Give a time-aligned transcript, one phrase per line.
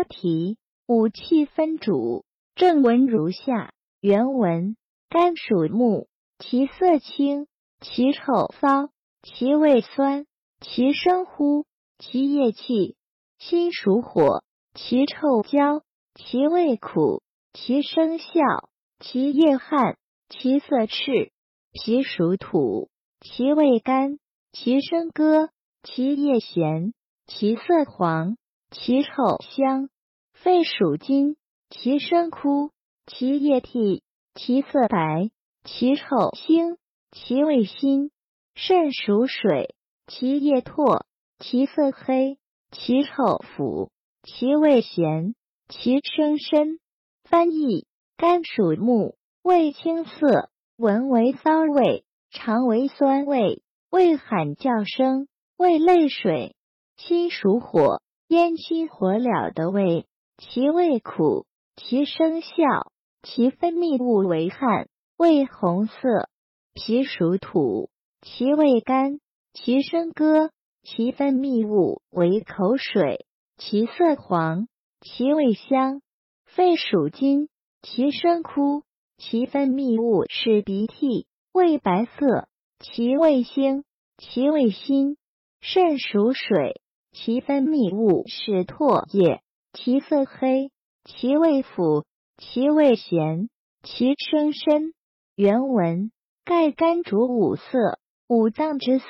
[0.00, 0.56] 标题：
[0.86, 2.24] 五气分主。
[2.54, 4.74] 正文如下：原文：
[5.10, 7.46] 肝属木，其色青，
[7.82, 8.88] 其臭骚，
[9.22, 10.24] 其味酸，
[10.58, 11.66] 其声呼，
[11.98, 12.96] 其液气。
[13.38, 14.42] 心属火，
[14.74, 15.82] 其臭焦，
[16.14, 17.22] 其味苦，
[17.52, 18.70] 其声笑，
[19.00, 19.98] 其液汗，
[20.30, 21.30] 其色赤。
[21.72, 22.88] 脾属土，
[23.20, 24.18] 其味甘，
[24.50, 25.50] 其声歌，
[25.82, 26.94] 其液咸，
[27.26, 28.38] 其色黄，
[28.70, 29.10] 其臭
[29.56, 29.88] 香。
[30.32, 31.36] 肺属金。
[31.70, 32.72] 其声枯，
[33.06, 34.02] 其液体，
[34.34, 35.30] 其色白，
[35.64, 36.78] 其臭腥，
[37.12, 38.10] 其味辛。
[38.56, 39.76] 肾属水，
[40.08, 41.04] 其液唾，
[41.38, 42.38] 其色黑，
[42.72, 43.92] 其臭腐，
[44.24, 45.36] 其味咸，
[45.68, 46.80] 其声深。
[47.22, 56.56] 翻译：肝属木，味青涩，闻为骚味，尝为酸味，味喊叫声，味泪水。
[56.96, 58.02] 心属火，
[58.32, 60.06] 烟熏火燎的味，
[60.38, 61.46] 其味苦。
[61.74, 62.92] 其声笑，
[63.24, 66.28] 其分泌物为汗，味红色。
[66.72, 67.90] 脾属土，
[68.22, 69.18] 其味甘，
[69.52, 70.52] 其声歌，
[70.84, 73.26] 其分泌物为口水，
[73.58, 74.68] 其色黄，
[75.00, 76.00] 其味香。
[76.44, 77.48] 肺属金，
[77.82, 78.84] 其声枯，
[79.18, 82.46] 其分泌物是鼻涕，味白色，
[82.78, 83.82] 其味腥，
[84.18, 85.16] 其味辛。
[85.60, 86.80] 肾属水，
[87.12, 90.70] 其分泌物是唾液，其色黑。
[91.04, 92.04] 其味腐，
[92.36, 93.48] 其味咸，
[93.82, 94.92] 其声深。
[95.34, 96.12] 原文：
[96.44, 99.06] 盖肝主五色，五脏之色，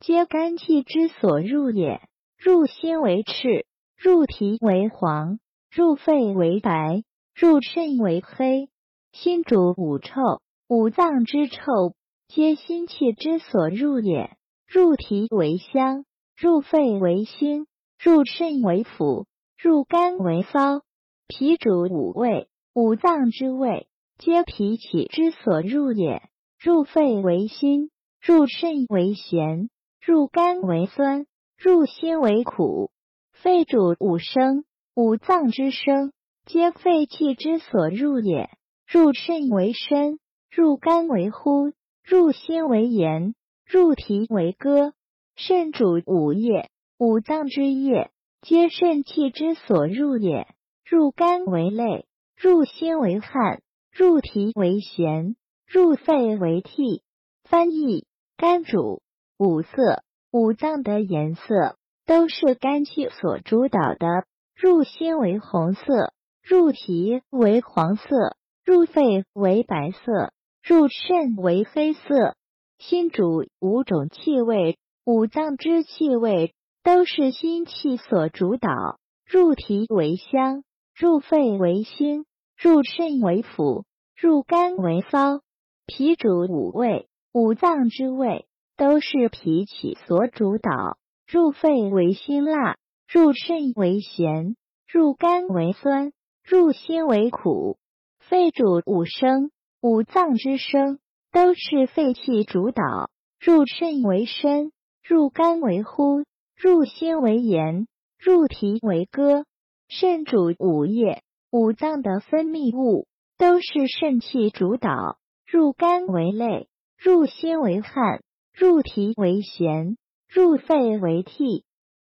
[0.00, 2.00] 皆肝气之所入也。
[2.38, 5.38] 入心为赤，入脾为黄，
[5.70, 7.02] 入肺为白，
[7.34, 8.68] 入肾为黑。
[9.12, 11.94] 心主五臭，五脏之臭，
[12.26, 14.36] 皆心气之所入也。
[14.66, 16.04] 入脾为香，
[16.40, 17.66] 入肺为辛，
[17.98, 19.24] 入肾为腑，
[19.60, 20.82] 入肝为骚。
[21.26, 26.22] 脾主五味，五脏之味，皆脾气之所入也。
[26.60, 27.90] 入肺为辛，
[28.22, 29.68] 入肾为咸，
[30.00, 31.26] 入肝为酸，
[31.56, 32.92] 入心为苦。
[33.32, 34.64] 肺主五声，
[34.94, 36.12] 五脏之声，
[36.46, 38.48] 皆肺气之所入也。
[38.86, 40.20] 入肾为深，
[40.52, 41.72] 入肝为呼，
[42.04, 43.34] 入心为言，
[43.66, 44.92] 入脾为歌。
[45.40, 46.68] 肾主五液，
[46.98, 48.10] 五脏之液，
[48.42, 50.48] 皆肾气之所入也。
[50.84, 52.06] 入肝为泪，
[52.36, 53.62] 入心为汗，
[53.92, 57.04] 入脾为涎，入肺为涕。
[57.44, 58.04] 翻译：
[58.36, 59.00] 肝主
[59.38, 64.24] 五色，五脏的颜色都是肝气所主导的。
[64.56, 70.32] 入心为红色，入脾为黄色，入肺为白色，
[70.64, 72.34] 入肾为黑色。
[72.80, 74.76] 心主五种气味，
[75.10, 76.52] 五脏之气味
[76.84, 79.00] 都是心气所主导。
[79.24, 80.64] 入脾为香。
[80.94, 82.26] 入肺为辛，
[82.58, 85.40] 入肾为腑，入肝为骚。
[85.86, 90.98] 脾主五味，五脏之味都是脾气所主导。
[91.26, 92.76] 入肺为辛辣，
[93.10, 96.12] 入肾为咸，入肝为酸，
[96.44, 97.78] 入心为苦。
[98.18, 100.98] 肺主五声，五脏之声
[101.32, 103.08] 都是肺气主导。
[103.40, 104.70] 入肾为深，
[105.08, 107.88] 入肝为呼，入心为言，
[108.18, 109.46] 入脾为歌。
[109.88, 113.06] 肾主五液，五脏的分泌物
[113.38, 115.16] 都是肾气主导。
[115.46, 119.96] 入肝为泪，入心为汗，入脾为涎，
[120.28, 121.64] 入肺为涕。